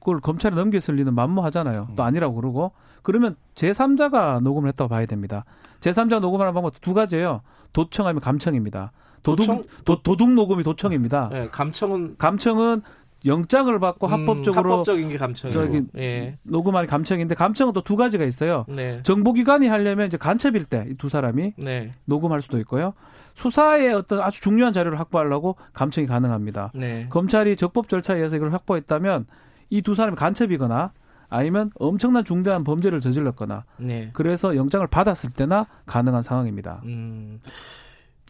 그걸 0.00 0.20
검찰에 0.20 0.54
넘겼을 0.54 0.96
리는 0.96 1.14
만무하잖아요. 1.14 1.88
또 1.94 2.02
음. 2.02 2.06
아니라고 2.06 2.34
그러고 2.34 2.72
그러면 3.02 3.36
제3자가 3.54 4.42
녹음을 4.42 4.68
했다고 4.70 4.88
봐야 4.88 5.06
됩니다. 5.06 5.44
제3자가 5.80 6.20
녹음하는 6.20 6.52
방법 6.52 6.80
두 6.80 6.94
가지예요. 6.94 7.42
도청하면 7.72 8.20
감청입니다. 8.20 8.92
도둑 9.22 9.46
도청? 9.46 9.64
도, 9.84 10.02
도둑 10.02 10.32
녹음이 10.32 10.62
도청입니다. 10.64 11.28
네, 11.30 11.48
감청은 11.50 12.16
감청은 12.18 12.82
영장을 13.26 13.78
받고 13.78 14.06
음, 14.06 14.12
합법적으로 14.12 14.72
합법적인 14.72 15.10
게 15.10 15.18
감청이고 15.18 15.60
저기 15.60 15.82
예. 15.98 16.38
녹음하는 16.42 16.88
감청인데 16.88 17.34
감청은 17.34 17.74
또 17.74 17.82
두 17.82 17.96
가지가 17.96 18.24
있어요. 18.24 18.64
네. 18.68 19.02
정보기관이 19.02 19.68
하려면 19.68 20.06
이제 20.06 20.16
간첩일 20.16 20.64
때이두 20.64 21.10
사람이 21.10 21.54
네. 21.58 21.92
녹음할 22.06 22.40
수도 22.40 22.58
있고요. 22.60 22.94
수사에 23.34 23.92
어떤 23.92 24.20
아주 24.20 24.40
중요한 24.40 24.72
자료를 24.72 24.98
확보하려고 24.98 25.56
감청이 25.74 26.06
가능합니다. 26.06 26.72
네. 26.74 27.06
검찰이 27.10 27.56
적법 27.56 27.88
절차에 27.90 28.16
의해서 28.16 28.36
이걸 28.36 28.52
확보했다면 28.54 29.26
이 29.70 29.82
두 29.82 29.94
사람이 29.94 30.16
간첩이거나 30.16 30.92
아니면 31.28 31.70
엄청난 31.78 32.24
중대한 32.24 32.64
범죄를 32.64 33.00
저질렀거나 33.00 33.64
네. 33.78 34.10
그래서 34.12 34.56
영장을 34.56 34.84
받았을 34.88 35.30
때나 35.30 35.66
가능한 35.86 36.22
상황입니다. 36.22 36.82
음. 36.84 37.40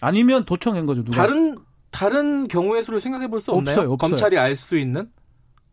아니면 0.00 0.44
도청한 0.44 0.86
거죠. 0.86 1.02
누가. 1.04 1.16
다른 1.16 1.56
다른 1.90 2.46
경우의 2.46 2.82
수를 2.84 3.00
생각해 3.00 3.28
볼 3.28 3.40
수 3.40 3.52
없나요? 3.52 3.72
없어요, 3.74 3.92
없어요. 3.92 3.96
검찰이 3.96 4.38
알 4.38 4.54
수 4.56 4.76
있는 4.78 5.10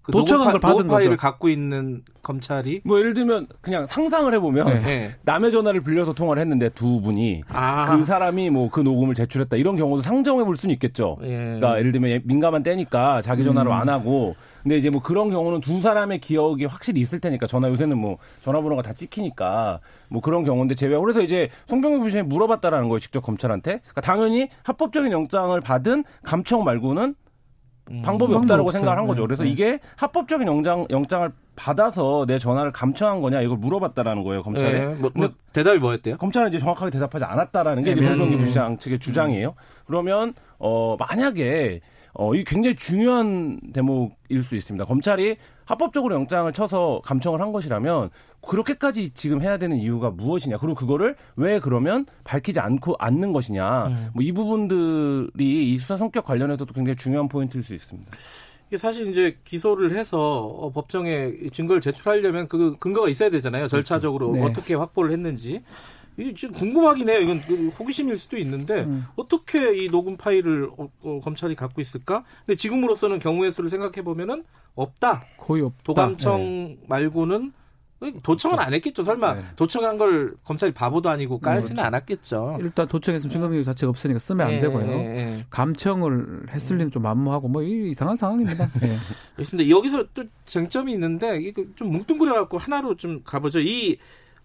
그 0.08 0.12
도청한 0.14 0.52
걸 0.52 0.60
받은 0.60 0.88
파일을 0.88 1.18
갖고 1.18 1.50
있는 1.50 2.04
검찰이 2.24 2.82
뭐 2.84 3.00
예를 3.00 3.14
들면 3.14 3.48
그냥 3.62 3.86
상상을 3.86 4.34
해보면 4.34 4.68
네. 4.68 4.80
네. 4.80 5.12
남의 5.24 5.52
전화를 5.52 5.82
빌려서 5.82 6.14
통화를 6.14 6.42
했는데 6.42 6.70
두 6.70 7.00
분이 7.02 7.44
아. 7.50 7.96
그 7.96 8.06
사람이 8.06 8.50
뭐 8.50 8.68
그 8.78 8.82
녹음을 8.82 9.16
제출했다 9.16 9.58
이런 9.58 9.76
경우도 9.76 10.04
상정해 10.04 10.44
볼 10.44 10.56
수는 10.56 10.74
있겠죠. 10.74 11.18
예. 11.24 11.38
그러니까 11.38 11.80
예를 11.80 11.92
들면 11.92 12.22
민감한 12.26 12.62
때니까 12.62 13.24
자기 13.24 13.44
전화로 13.44 13.72
음. 13.72 13.76
안 13.76 13.90
하고 13.90 14.36
근데 14.62 14.78
이제 14.78 14.90
뭐 14.90 15.02
그런 15.02 15.32
경우는 15.32 15.62
두 15.62 15.82
사람의 15.82 16.20
기억이 16.20 16.66
확실히 16.66 17.02
있을 17.02 17.20
테니까 17.20 17.48
전화 17.48 17.70
요새는 17.70 17.98
뭐 17.98 18.18
전화번호가 18.44 18.84
다 18.84 18.94
찍히니까 18.94 19.80
뭐 20.10 20.22
그런 20.22 20.44
경우인데 20.44 20.76
제외 20.76 20.96
그래서 21.00 21.22
이제 21.22 21.50
송병규 21.68 22.02
부시장이 22.02 22.28
물어봤다라는 22.28 22.90
거예요 22.90 23.00
직접 23.00 23.22
검찰한테 23.22 23.80
그러니까 23.80 24.02
당연히 24.02 24.50
합법적인 24.64 25.12
영장을 25.12 25.60
받은 25.62 26.04
감청 26.24 26.64
말고는 26.64 27.04
음, 27.04 27.16
방법이 28.04 28.34
없다라고 28.34 28.72
생각을 28.72 28.98
한 28.98 29.08
거죠. 29.08 29.24
그래서 29.24 29.44
네. 29.44 29.50
이게 29.50 29.80
합법적인 29.96 30.48
영장 30.48 30.86
영장을 30.90 31.32
받아서 31.56 32.26
내 32.28 32.38
전화를 32.38 32.72
감청한 32.72 33.22
거냐 33.22 33.42
이걸 33.42 33.58
물어봤다라는 33.58 34.24
거예요 34.24 34.44
검찰에. 34.44 34.72
네, 34.72 34.86
뭐, 34.96 35.12
뭐 35.14 35.30
대답이 35.54 35.80
뭐였대요? 35.80 36.18
검찰은 36.18 36.50
이제 36.50 36.60
정확하게 36.60 36.92
대답하지 36.92 37.26
않았다라는 37.26 37.84
게 37.84 37.94
네, 37.94 38.00
이제 38.00 38.08
송병기 38.08 38.38
부시장 38.38 38.78
측의 38.78 39.00
주장이에요. 39.00 39.56
그러면 39.86 40.34
어 40.60 40.96
만약에 41.00 41.82
어, 42.14 42.34
이 42.34 42.44
굉장히 42.44 42.76
중요한 42.76 43.60
대목일 43.74 44.42
수 44.42 44.56
있습니다. 44.56 44.86
검찰이 44.86 45.38
합법적으로 45.68 46.16
영장을 46.16 46.52
쳐서 46.54 47.02
감청을 47.04 47.42
한 47.42 47.52
것이라면 47.52 48.10
그렇게까지 48.42 49.10
지금 49.12 49.42
해야 49.42 49.58
되는 49.58 49.78
이유가 49.78 50.10
무엇이냐. 50.10 50.58
그리고 50.58 50.76
그거를 50.76 51.16
왜 51.36 51.60
그러면 51.60 52.06
밝히지 52.24 52.60
않고 52.60 52.96
않는 52.98 53.34
것이냐. 53.34 53.88
음. 53.88 54.10
뭐이 54.14 54.32
부분들이 54.32 55.74
이 55.74 55.78
수사 55.78 55.98
성격 55.98 56.26
관련해서도 56.26 56.74
굉장히 56.74 56.96
중요한 56.96 57.28
포인트일 57.28 57.64
수 57.64 57.74
있습니다. 57.74 58.12
이게 58.70 58.78
사실 58.78 59.10
이제 59.10 59.38
기소를 59.44 59.92
해서 59.92 60.20
어, 60.20 60.72
법정에 60.72 61.32
증거를 61.52 61.82
제출하려면 61.82 62.48
그 62.48 62.76
근거가 62.80 63.10
있어야 63.10 63.30
되잖아요. 63.30 63.68
절차적으로 63.68 64.32
그렇죠. 64.32 64.46
네. 64.46 64.52
어떻게 64.52 64.76
확보를 64.76 65.12
했는지. 65.12 65.64
이 66.18 66.34
지금 66.34 66.56
궁금하긴 66.56 67.10
해요. 67.10 67.20
이건 67.20 67.42
그 67.42 67.70
호기심일 67.70 68.18
수도 68.18 68.38
있는데 68.38 68.84
음. 68.84 69.06
어떻게 69.16 69.78
이 69.78 69.90
녹음 69.90 70.18
파일을 70.18 70.70
어, 70.78 70.90
어, 71.02 71.20
검찰이 71.24 71.56
갖고 71.56 71.80
있을까? 71.80 72.24
근데 72.46 72.56
지금으로서는 72.56 73.20
경우의 73.20 73.52
수를 73.52 73.70
생각해 73.70 74.04
보면은 74.04 74.44
없다. 74.76 75.26
거의 75.38 75.62
없다. 75.62 75.84
도감청 75.84 76.40
네. 76.40 76.78
말고는 76.88 77.54
도청은 78.22 78.60
안 78.60 78.74
했겠죠. 78.76 79.04
설마 79.04 79.34
네. 79.34 79.42
도청한 79.56 79.98
걸 79.98 80.36
검찰이 80.44 80.72
바보도 80.72 81.10
아니고 81.10 81.40
깔지는 81.40 81.78
뭐, 81.78 81.86
않았겠죠. 81.86 82.58
일단 82.62 82.88
도청했으면 82.88 83.32
증거능력 83.32 83.66
자체가 83.66 83.90
없으니까 83.90 84.20
쓰면 84.20 84.46
안 84.46 84.54
네, 84.54 84.60
되고요. 84.60 84.86
네, 84.86 85.46
감청을 85.50 86.48
했을 86.52 86.78
리는 86.78 86.92
좀 86.92 87.02
만무하고 87.02 87.48
뭐 87.48 87.64
이상한 87.64 88.16
상황입니다. 88.16 88.70
네. 88.82 88.96
그렇습니다. 89.36 89.70
여기서 89.70 90.06
또 90.14 90.26
쟁점이 90.46 90.92
있는데 90.94 91.38
이거 91.42 91.64
좀 91.76 91.92
뭉뚱그려 91.92 92.34
갖고 92.34 92.60
하나로 92.60 92.98
좀 92.98 93.22
가보죠. 93.24 93.60
이 93.60 93.98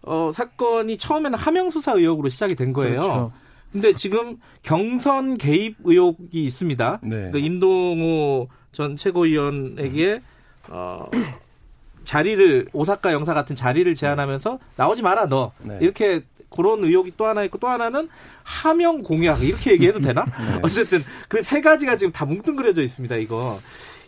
어, 0.02 0.30
사건이 0.34 0.98
처음에는 0.98 1.38
하명 1.38 1.70
수사 1.70 1.92
의혹으로 1.92 2.28
시작이 2.28 2.54
된 2.54 2.72
거예요. 2.72 2.92
그렇죠. 3.00 3.32
근데 3.72 3.92
지금 3.94 4.36
경선 4.62 5.38
개입 5.38 5.76
의혹이 5.84 6.44
있습니다. 6.44 7.00
네. 7.04 7.30
그 7.32 7.38
임동호 7.38 8.48
전 8.72 8.96
최고위원에게 8.96 10.20
어, 10.68 11.06
자리를 12.04 12.68
오사카 12.72 13.12
영사 13.12 13.32
같은 13.32 13.56
자리를 13.56 13.94
제안하면서 13.94 14.58
나오지 14.76 15.02
마라 15.02 15.26
너 15.26 15.52
네. 15.62 15.78
이렇게 15.80 16.22
그런 16.50 16.84
의혹이 16.84 17.12
또 17.16 17.26
하나 17.26 17.44
있고 17.44 17.56
또 17.58 17.68
하나는 17.68 18.08
하명 18.42 19.02
공약 19.02 19.42
이렇게 19.42 19.72
얘기해도 19.72 20.00
되나? 20.00 20.24
네. 20.52 20.60
어쨌든 20.62 21.02
그 21.28 21.42
세 21.42 21.60
가지가 21.62 21.96
지금 21.96 22.12
다 22.12 22.26
뭉뚱그려져 22.26 22.82
있습니다. 22.82 23.16
이거 23.16 23.58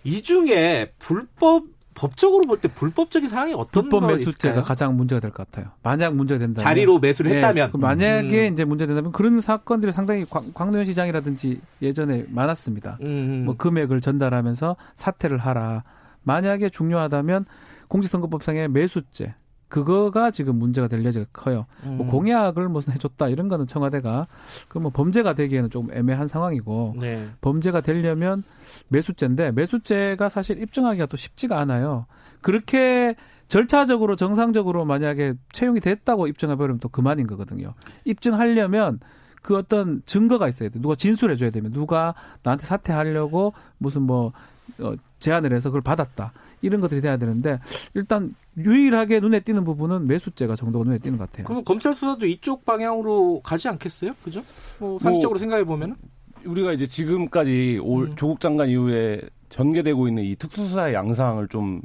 이 0.03 0.21
중에 0.23 0.93
불법 0.99 1.65
법적으로 1.95 2.43
볼 2.47 2.61
때 2.61 2.69
불법적인 2.69 3.29
사항이 3.29 3.55
어떤 3.55 3.89
불법 3.89 4.07
매수죄가 4.09 4.65
가장 4.65 4.97
문제가 4.97 5.21
될 5.21 5.31
것 5.31 5.51
같아요. 5.51 5.73
만약 5.83 6.15
문제가 6.15 6.39
된다면 6.39 6.65
자리로 6.65 6.99
매수를 6.99 7.31
네, 7.31 7.37
했다면 7.37 7.73
그 7.73 7.77
만약에 7.77 8.49
음. 8.49 8.53
이제 8.53 8.65
문제 8.65 8.87
된다면 8.87 9.13
그런 9.13 9.41
사건들이 9.41 9.93
상당히 9.93 10.25
광, 10.29 10.71
년 10.73 10.85
시장이라든지 10.85 11.61
예전에 11.83 12.25
많았습니다. 12.29 12.99
음. 13.03 13.43
뭐 13.45 13.57
금액을 13.57 14.01
전달하면서 14.01 14.77
사퇴를 14.97 15.39
하라. 15.39 15.85
만약에 16.23 16.69
중요하다면 16.71 17.45
공직선거법상의 17.89 18.69
매수죄 18.69 19.35
그거가 19.69 20.31
지금 20.31 20.57
문제가 20.57 20.87
될 20.89 21.05
여지가 21.05 21.27
커요. 21.33 21.67
뭐 21.83 21.93
음. 21.93 21.97
뭐 21.99 22.07
공약을 22.11 22.69
무슨 22.69 22.93
해줬다 22.93 23.29
이런 23.29 23.49
거는 23.49 23.67
청와대가 23.67 24.27
그 24.69 24.79
뭐 24.79 24.91
범죄가 24.91 25.33
되기에는 25.35 25.71
좀 25.71 25.89
애매한 25.93 26.29
상황이고 26.29 26.97
네. 27.01 27.29
범죄가 27.41 27.81
되려면 27.81 28.43
매수죄인데 28.89 29.53
매수죄가 29.53 30.29
사실 30.29 30.61
입증하기가 30.63 31.07
또 31.07 31.17
쉽지가 31.17 31.59
않아요. 31.61 32.07
그렇게 32.43 33.15
절차적으로 33.49 34.17
정상적으로 34.17 34.85
만약에 34.85 35.35
채용이 35.53 35.81
됐다고 35.81 36.27
입증해버리면 36.29 36.81
또 36.81 36.89
그만인 36.89 37.27
거거든요. 37.27 37.75
입증하려면 38.05 39.01
그 39.43 39.57
어떤 39.57 40.03
증거가 40.07 40.49
있어야 40.49 40.69
돼. 40.71 40.81
누가 40.81 40.95
진술해줘야 40.95 41.51
되면 41.51 41.73
누가 41.73 42.15
나한테 42.43 42.67
사퇴하려고 42.67 43.53
무슨 43.79 44.03
뭐 44.03 44.33
어, 44.79 44.95
제안을 45.19 45.53
해서 45.53 45.69
그걸 45.69 45.83
받았다. 45.83 46.33
이런 46.63 46.81
것들이 46.81 47.01
돼야 47.03 47.17
되는데 47.19 47.59
일단 47.93 48.35
유일하게 48.57 49.21
눈에 49.21 49.41
띄는 49.41 49.65
부분은 49.65 50.07
매수죄가 50.07 50.57
정도가 50.57 50.85
눈에 50.85 50.99
띄는 50.99 51.19
것 51.19 51.31
같아요. 51.31 51.47
그럼 51.47 51.65
검찰 51.65 51.95
수사도 51.95 52.27
이쪽 52.27 52.65
방향으로 52.65 53.41
가지 53.43 53.69
않겠어요? 53.69 54.13
그죠? 54.23 54.43
뭐 54.79 54.99
상식적으로 54.99 55.37
뭐, 55.37 55.39
생각해 55.39 55.65
보면은 55.65 55.97
우리가 56.45 56.73
이제 56.73 56.87
지금까지 56.87 57.81
올 57.83 58.09
음. 58.11 58.17
조국 58.17 58.41
장관 58.41 58.69
이후에 58.69 59.21
전개되고 59.49 60.09
있는 60.09 60.25
이 60.25 60.37
특수수사의 60.37 60.95
양상을 60.95 61.47
좀 61.49 61.83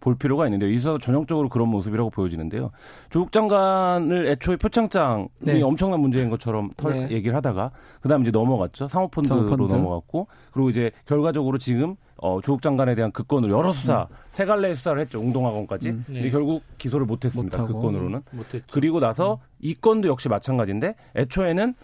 볼 0.00 0.14
필요가 0.16 0.46
있는데 0.46 0.66
여기서 0.66 0.98
전형적으로 0.98 1.48
그런 1.48 1.68
모습이라고 1.68 2.10
보여지는데요. 2.10 2.70
조국 3.10 3.32
장관을 3.32 4.26
애초에 4.28 4.56
표창장이 4.56 5.28
네. 5.40 5.62
엄청난 5.62 6.00
문제인 6.00 6.30
것처럼 6.30 6.70
털 6.76 6.92
네. 6.92 7.10
얘기를 7.10 7.36
하다가 7.36 7.72
그다음 8.00 8.22
이제 8.22 8.30
넘어갔죠. 8.30 8.88
사모펀드로 8.88 9.48
사모펀드. 9.48 9.72
넘어갔고 9.72 10.28
그리고 10.50 10.70
이제 10.70 10.90
결과적으로 11.04 11.58
지금 11.58 11.96
어, 12.18 12.40
조국 12.40 12.62
장관에 12.62 12.94
대한 12.94 13.12
그 13.12 13.24
건으로 13.24 13.56
여러 13.56 13.72
수사, 13.72 14.08
음. 14.10 14.16
세 14.30 14.44
갈래 14.44 14.74
수사를 14.74 14.98
했죠. 15.00 15.20
웅동학원까지. 15.20 15.90
음. 15.90 16.04
근데 16.06 16.22
네. 16.22 16.30
결국 16.30 16.62
기소를 16.78 17.06
못했습니다. 17.06 17.66
그 17.66 17.72
건으로는. 17.72 18.22
못했죠. 18.30 18.64
그리고 18.70 19.00
나서 19.00 19.34
음. 19.34 19.38
이 19.60 19.74
건도 19.74 20.08
역시 20.08 20.28
마찬가지인데 20.28 20.94
애초에는 21.14 21.74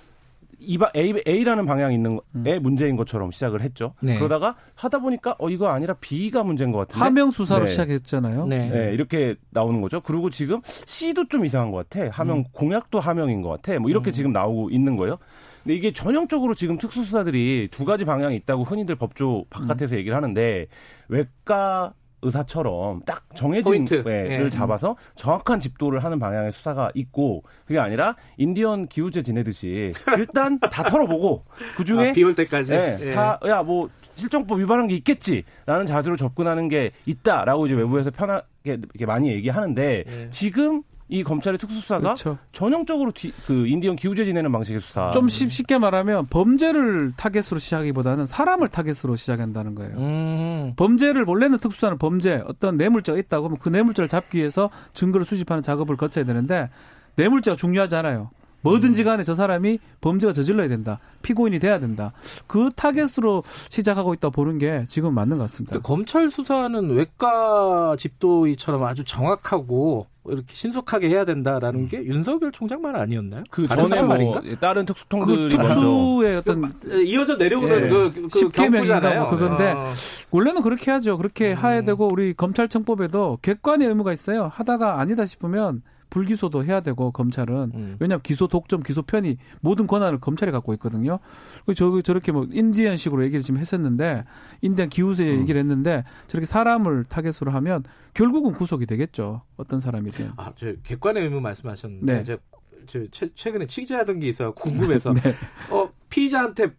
이바 0.65 0.93
A, 0.97 1.15
A라는 1.27 1.67
방향이 1.67 1.95
있는 1.95 2.19
음. 2.35 2.45
애 2.47 2.59
문제인 2.59 2.97
것처럼 2.97 3.31
시작을 3.31 3.61
했죠. 3.61 3.95
네. 4.01 4.17
그러다가 4.17 4.57
하다 4.75 5.01
보니까 5.01 5.37
어 5.39 5.51
이거 5.51 5.69
아니라 5.69 5.95
B가 6.01 6.45
문제인 6.45 6.73
것 6.73 6.79
같은데. 6.79 6.99
하명 6.99 7.31
수사로 7.31 7.65
네. 7.65 7.71
시작했잖아요. 7.71 8.47
네. 8.47 8.69
네. 8.69 8.93
이렇게 8.93 9.37
나오는 9.51 9.81
거죠. 9.81 10.01
그리고 10.01 10.31
지금 10.31 10.61
C도 10.65 11.29
좀 11.29 11.45
이상한 11.45 11.71
것 11.71 11.89
같아. 11.89 12.09
하명 12.11 12.39
음. 12.39 12.45
공약도 12.53 13.01
하명인 13.01 13.43
것 13.43 13.49
같아. 13.49 13.79
뭐 13.79 13.91
이렇게 13.91 14.11
음. 14.11 14.13
지금 14.13 14.33
나오고 14.33 14.71
있는 14.71 14.97
거예요. 14.97 15.19
근데 15.63 15.75
이게 15.75 15.93
전형적으로 15.93 16.55
지금 16.55 16.77
특수수사들이 16.77 17.69
두 17.71 17.85
가지 17.85 18.05
방향이 18.05 18.35
있다고 18.37 18.65
흔히들 18.65 18.97
법조 18.97 19.45
바깥에서 19.51 19.95
음. 19.95 19.99
얘기를 19.99 20.17
하는데 20.17 20.67
외과 21.09 21.93
의사처럼 22.23 23.03
딱 23.05 23.25
정해진 23.35 23.85
를 23.85 24.45
예. 24.45 24.49
잡아서 24.49 24.97
정확한 25.15 25.59
집도를 25.59 26.03
하는 26.05 26.19
방향의 26.19 26.53
수사가 26.53 26.91
있고 26.95 27.43
그게 27.67 27.79
아니라 27.79 28.17
인디언 28.37 28.87
기우제 28.87 29.23
지내듯이 29.23 29.93
일단 30.17 30.59
다 30.59 30.69
털어보고 30.85 31.45
그 31.77 31.85
중에 31.85 32.11
아, 32.11 32.13
비올 32.13 32.35
때까지 32.35 32.73
예, 32.75 32.99
예. 33.01 33.13
다야 33.13 33.63
뭐 33.63 33.91
실정법 34.15 34.61
위반한 34.61 34.89
게 34.89 34.95
있겠지라는 34.97 35.87
자세로 35.87 36.17
접근하는 36.17 36.69
게 36.69 36.93
있다라고 37.07 37.67
이제 37.67 37.75
외부에서 37.75 38.11
편하게 38.11 38.45
이렇게 38.65 39.07
많이 39.07 39.31
얘기하는데 39.31 40.05
예. 40.07 40.31
지금 40.31 40.83
이 41.13 41.23
검찰의 41.23 41.59
특수수사가 41.59 42.01
그렇죠. 42.01 42.39
전형적으로 42.53 43.13
뒤, 43.13 43.33
그 43.47 43.67
인디언 43.67 43.97
기우제 43.97 44.25
지내는 44.25 44.51
방식의 44.51 44.81
수사. 44.81 45.11
좀 45.11 45.29
쉽게 45.29 45.77
말하면 45.77 46.25
범죄를 46.31 47.13
타겟으로 47.19 47.59
시작하기보다는 47.61 48.25
사람을 48.25 48.69
타겟으로 48.69 49.17
시작한다는 49.17 49.75
거예요. 49.75 49.95
음. 49.99 50.73
범죄를 50.77 51.25
원래는 51.27 51.59
특수수사는 51.59 51.99
범죄 51.99 52.43
어떤 52.47 52.79
뇌물죄가 52.79 53.19
있다고 53.19 53.45
하면 53.45 53.59
그 53.59 53.69
뇌물죄를 53.69 54.09
잡기 54.09 54.39
위해서 54.39 54.71
증거를 54.95 55.27
수집하는 55.27 55.63
작업을 55.63 55.99
거쳐야 55.99 56.25
되는데 56.25 56.71
뇌물죄가 57.17 57.59
중요하잖아요. 57.59 58.31
뭐든지 58.63 59.05
간에 59.05 59.25
저 59.25 59.35
사람이 59.35 59.79
범죄가 60.01 60.33
저질러야 60.33 60.69
된다. 60.69 60.99
피고인이 61.23 61.59
돼야 61.59 61.79
된다. 61.79 62.13
그 62.47 62.71
타겟으로 62.75 63.43
시작하고 63.69 64.15
있다 64.15 64.31
보는 64.31 64.59
게 64.59 64.87
지금 64.89 65.15
맞는 65.15 65.39
것 65.39 65.45
같습니다. 65.45 65.79
검찰 65.81 66.31
수사는 66.31 66.91
외과 66.91 67.95
집도이처럼 67.99 68.85
아주 68.85 69.05
정확하고 69.05 70.07
이렇게 70.29 70.55
신속하게 70.55 71.09
해야 71.09 71.25
된다라는 71.25 71.81
음. 71.81 71.89
게 71.89 72.05
윤석열 72.05 72.53
총장만 72.53 72.95
아니었나요? 72.95 73.43
그 73.51 73.67
전에 73.67 74.03
뭐 74.03 74.41
다른 74.61 74.87
특수통들이 74.87 75.57
그 75.57 75.63
특수의 75.63 76.37
어떤 76.37 76.79
그, 76.79 77.03
이어져 77.03 77.37
내려오는 77.37 77.85
예. 77.85 77.89
그, 77.89 78.29
그 78.33 78.49
경부잖아요. 78.51 79.23
뭐 79.23 79.31
그건데 79.31 79.73
아. 79.77 79.93
원래는 80.31 80.63
그렇게 80.63 80.93
하죠. 80.93 81.17
그렇게 81.17 81.53
음. 81.53 81.59
해야 81.59 81.83
되고 81.83 82.07
우리 82.07 82.35
검찰청법에도 82.35 83.39
객관의 83.43 83.89
의무가 83.89 84.13
있어요. 84.13 84.49
하다가 84.53 85.01
아니다 85.01 85.27
싶으면 85.27 85.83
불기소도 86.13 86.63
해야 86.65 86.81
되고 86.81 87.11
검찰은 87.11 87.73
음. 87.75 87.97
왜냐하면 87.99 88.21
기소 88.23 88.47
독점 88.47 88.83
기소 88.83 89.01
편이 89.01 89.39
모든 89.63 89.87
권한을 89.87 90.21
검찰이 90.21 90.53
갖고 90.53 90.75
있거든요. 90.75 91.19
저 91.75 92.03
저렇게 92.03 92.33
뭐 92.33 92.47
인디언식으로 92.53 93.25
얘기를 93.25 93.43
지금 93.43 93.59
했었는데 93.59 94.25
인디언 94.61 94.91
기우세 94.91 95.25
음. 95.25 95.41
얘기를 95.41 95.59
했는데 95.59 96.05
저렇게 96.27 96.45
사람을 96.45 97.05
타겟으로 97.05 97.51
하면 97.53 97.83
결국은 98.13 98.53
구속이 98.53 98.85
되겠죠. 98.85 99.41
어떤 99.57 99.81
사람이든. 99.81 100.33
아, 100.37 100.53
저 100.55 100.75
객관의 100.83 101.25
의무 101.25 101.41
말씀하셨는데 101.41 102.25
네. 102.25 102.25
저, 102.25 102.39
저 103.11 103.27
최근에 103.35 103.67
취재하던 103.67 104.21
게 104.21 104.29
있어 104.29 104.53
궁금해서 104.53 105.15
네. 105.25 105.35
어 105.71 105.91
피의자한테 106.11 106.75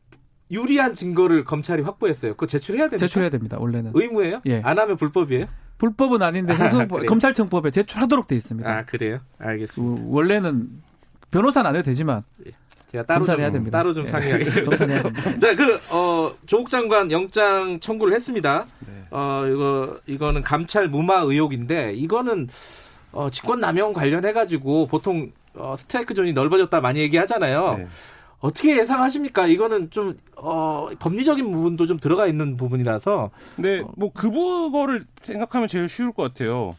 유리한 0.51 0.93
증거를 0.93 1.43
검찰이 1.43 1.81
확보했어요. 1.81 2.33
그거 2.33 2.45
제출해야 2.45 2.83
됩니까? 2.83 2.97
제출해야 2.97 3.31
됩니다. 3.31 3.57
원래는 3.59 3.93
의무예요? 3.95 4.41
예. 4.45 4.61
안 4.61 4.77
하면 4.77 4.97
불법이에요? 4.97 5.47
불법은 5.83 6.21
아닌데 6.21 6.53
아, 6.53 6.87
검찰청법에 7.05 7.69
제출하도록 7.71 8.25
돼 8.25 8.37
있습니다. 8.37 8.69
아 8.69 8.85
그래요? 8.85 9.19
알겠습니다. 9.37 10.01
그, 10.01 10.07
원래는 10.09 10.69
변호사는 11.29 11.69
안 11.69 11.75
해도 11.75 11.83
되지만 11.83 12.23
예. 12.47 12.51
제가 12.87 13.03
따로 13.05 13.25
좀, 13.25 13.37
해야 13.37 13.51
됩니다. 13.51 13.79
따로 13.79 13.93
좀 13.93 14.05
예. 14.05 14.07
상의하겠습니다. 14.07 14.77
자, 15.39 15.55
그 15.55 15.75
어, 15.91 16.31
조국 16.45 16.69
장관 16.69 17.11
영장 17.11 17.81
청구를 17.81 18.13
했습니다. 18.13 18.65
네. 18.79 19.03
어, 19.11 19.43
이거 19.45 19.99
이거는 20.07 20.41
감찰 20.41 20.87
무마 20.87 21.19
의혹인데 21.19 21.95
이거는 21.95 22.47
어, 23.11 23.29
직권 23.29 23.59
남용 23.59 23.91
관련해 23.91 24.31
가지고 24.31 24.87
보통 24.87 25.31
어, 25.53 25.75
스트라이크 25.75 26.13
존이 26.13 26.31
넓어졌다 26.31 26.79
많이 26.79 27.01
얘기하잖아요. 27.01 27.85
네. 28.43 28.47
어떻게 28.47 28.77
예상하십니까? 28.77 29.47
이거는 29.47 29.89
좀 29.89 30.15
어, 30.37 30.89
법리적인 30.99 31.49
부분도 31.51 31.85
좀 31.85 31.97
들어가 31.99 32.27
있는 32.27 32.57
부분이라서. 32.57 33.31
네, 33.57 33.79
어. 33.79 33.91
뭐 33.95 34.11
그거를 34.11 35.05
생각하면 35.21 35.67
제일 35.67 35.87
쉬울 35.87 36.11
것 36.11 36.23
같아요. 36.23 36.75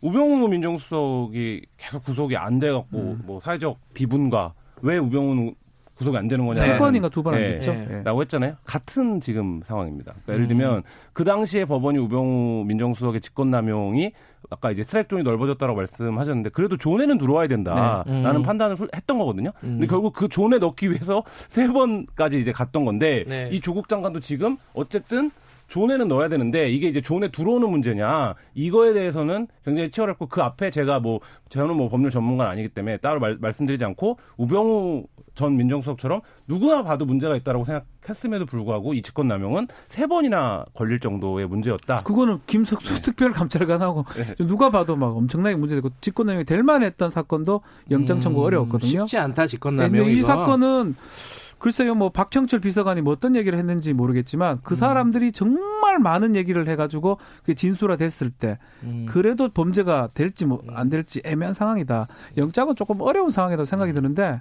우병우 0.00 0.48
민정수석이 0.48 1.62
계속 1.76 2.04
구속이 2.04 2.36
안 2.36 2.60
돼갖고 2.60 2.98
음. 2.98 3.22
뭐 3.24 3.40
사회적 3.40 3.78
비분과 3.94 4.54
왜 4.82 4.96
우병우는 4.96 5.54
구속이 5.94 6.16
안 6.16 6.28
되는 6.28 6.46
거냐. 6.46 6.60
세 6.60 6.78
번인가 6.78 7.08
두 7.08 7.24
번 7.24 7.35
안 7.35 7.40
됐죠. 7.40 7.72
네. 7.72 7.86
네. 7.88 8.02
라고 8.04 8.20
했잖아요. 8.22 8.54
같은 8.64 9.20
지금 9.20 9.60
상황입니다. 9.64 10.12
그러니까 10.12 10.32
예를 10.34 10.46
들면 10.46 10.76
음. 10.76 10.82
그 11.12 11.24
당시에 11.24 11.64
법원이 11.64 11.98
우병우 11.98 12.64
민정수석의 12.66 13.20
직권남용이 13.20 14.12
아까 14.50 14.70
이제 14.70 14.84
존이 14.84 15.22
넓어졌다고 15.22 15.74
말씀하셨는데 15.74 16.50
그래도 16.50 16.76
존에는 16.76 17.18
들어와야 17.18 17.48
된다라는 17.48 18.22
네. 18.22 18.30
음. 18.30 18.42
판단을 18.42 18.76
했던 18.94 19.18
거거든요. 19.18 19.50
음. 19.62 19.78
근데 19.78 19.86
결국 19.86 20.14
그 20.14 20.28
존에 20.28 20.58
넣기 20.58 20.90
위해서 20.90 21.22
세 21.26 21.68
번까지 21.68 22.40
이제 22.40 22.52
갔던 22.52 22.84
건데 22.84 23.24
네. 23.26 23.48
이 23.52 23.60
조국 23.60 23.88
장관도 23.88 24.20
지금 24.20 24.56
어쨌든 24.72 25.30
존에는 25.68 26.08
넣어야 26.08 26.28
되는데 26.28 26.70
이게 26.70 26.88
이제 26.88 27.02
존에 27.02 27.28
들어오는 27.28 27.68
문제냐 27.68 28.34
이거에 28.54 28.94
대해서는 28.94 29.48
굉장히 29.64 29.90
치열했고 29.90 30.26
그 30.26 30.42
앞에 30.42 30.70
제가 30.70 30.98
뭐 30.98 31.20
저는 31.50 31.76
뭐 31.76 31.88
법률 31.90 32.10
전문가는 32.10 32.50
아니기 32.50 32.70
때문에 32.70 32.96
따로 32.96 33.20
말, 33.20 33.36
말씀드리지 33.38 33.84
않고 33.84 34.18
우병우 34.38 35.04
전 35.38 35.56
민정수석처럼 35.56 36.20
누구나 36.48 36.82
봐도 36.82 37.06
문제가 37.06 37.36
있다라고 37.36 37.64
생각했음에도 37.64 38.44
불구하고 38.44 38.92
이 38.94 39.02
직권 39.02 39.28
남용은 39.28 39.68
세 39.86 40.08
번이나 40.08 40.64
걸릴 40.74 40.98
정도의 40.98 41.46
문제였다. 41.46 42.02
그거는 42.02 42.40
김석수 42.48 42.96
네. 42.96 43.02
특별감찰관하고 43.02 44.04
네. 44.16 44.34
누가 44.46 44.68
봐도 44.70 44.96
막 44.96 45.16
엄청나게 45.16 45.54
문제되고 45.54 45.90
직권 46.00 46.26
남용이 46.26 46.44
될 46.44 46.64
만했던 46.64 47.10
사건도 47.10 47.60
영장 47.92 48.18
청구 48.20 48.40
음, 48.40 48.46
어려웠거든요. 48.46 49.06
쉽지 49.06 49.16
않다 49.16 49.46
직권 49.46 49.76
남용. 49.76 50.06
네, 50.06 50.12
이 50.12 50.22
사건은 50.22 50.96
글쎄요, 51.60 51.94
뭐 51.94 52.08
박형철 52.10 52.58
비서관이 52.60 53.00
뭐 53.02 53.12
어떤 53.12 53.34
얘기를 53.36 53.58
했는지 53.58 53.92
모르겠지만 53.92 54.58
그 54.64 54.74
음. 54.74 54.76
사람들이 54.76 55.30
정말 55.32 55.98
많은 56.00 56.34
얘기를 56.34 56.68
해가지고 56.68 57.18
그 57.44 57.54
진술화 57.54 57.96
됐을 57.96 58.30
때 58.30 58.58
음. 58.82 59.06
그래도 59.08 59.48
범죄가 59.48 60.08
될지 60.14 60.46
뭐 60.46 60.58
안 60.72 60.88
될지 60.88 61.20
애매한 61.24 61.52
상황이다. 61.54 62.08
영장은 62.36 62.74
조금 62.74 63.00
어려운 63.00 63.30
상황이라고 63.30 63.64
생각이 63.64 63.92
드는데 63.92 64.40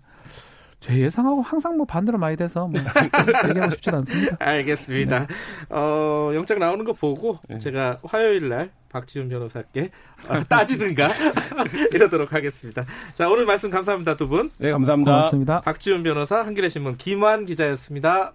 제 0.79 0.95
예상하고 0.97 1.41
항상 1.41 1.75
뭐 1.75 1.85
반대로 1.85 2.17
많이 2.17 2.35
돼서 2.35 2.67
뭐 2.67 2.79
얘기하고 3.49 3.71
싶진 3.71 3.95
않습니다. 3.95 4.37
알겠습니다. 4.39 5.19
네. 5.19 5.27
어, 5.69 6.31
영장 6.35 6.59
나오는 6.59 6.85
거 6.85 6.93
보고 6.93 7.39
네. 7.49 7.57
제가 7.59 7.97
화요일 8.03 8.49
날 8.49 8.71
박지훈 8.89 9.27
변호사께 9.27 9.89
어, 10.29 10.43
따지든가 10.47 11.09
이러도록 11.93 12.31
하겠습니다. 12.33 12.85
자, 13.13 13.29
오늘 13.29 13.45
말씀 13.45 13.69
감사합니다, 13.69 14.15
두 14.15 14.27
분. 14.27 14.51
네, 14.57 14.71
감사합니다. 14.71 15.11
고맙습니다. 15.11 15.61
박지훈 15.61 16.03
변호사, 16.03 16.41
한겨레 16.41 16.69
신문 16.69 16.95
김환 16.95 17.45
기자였습니다. 17.45 18.33